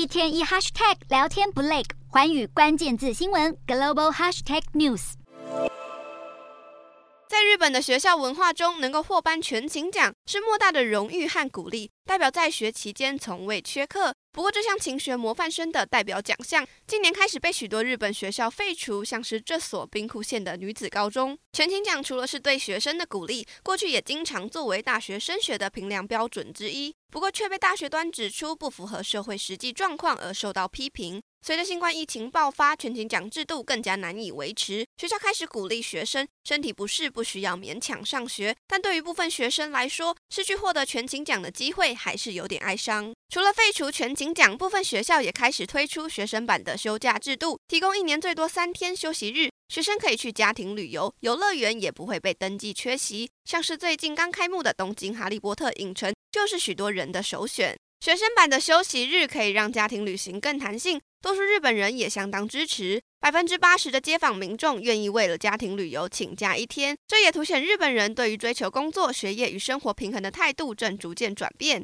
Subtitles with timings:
[0.00, 5.12] 一天一 hashtag 聊天不累，环宇关键字新闻 global hashtag news。
[7.28, 14.12] 在日本的学校文化中，能够获颁全勤奖是莫大的荣誉和鼓励，代表在学期间从未缺课。
[14.32, 21.38] 不过，这项勤学模范生的代表奖项，近年开始被许多日本学校废除，像是这所兵库县的女子高中。
[21.52, 26.92] 全勤奖除了是对学生的鼓励，过去也经常作为大学升学的评量标准之一。
[27.12, 31.22] 不过，却被大学端指出不符合社会实际状况而受到批评。
[31.42, 38.54] 随着新冠疫情爆发，全勤奖制度更加难以维持，学校开始鼓励学生身体不适不需要勉强上学。
[38.66, 43.12] 但对于部分学生来说，失去获得全勤奖的机会还是有点哀伤。
[43.28, 53.28] 除了废除全勤奖，部分学校也开始推出学生版的休假制度，提供一年最多三天休息日，学生可以去家庭旅游，游乐园也不会被登记缺席。
[53.44, 57.76] 像是最近刚开幕的东京哈利波特影城，就是许多人的首选。
[58.00, 62.98] 学生版的休息日可以让家庭旅行更弹性，多数日本人也相当支持。
[63.20, 71.78] 百分之八十的街坊民众愿意为了家庭旅游请假一天，这也凸显日本人对于追求工作、学业与生活平衡的态度正逐渐转变。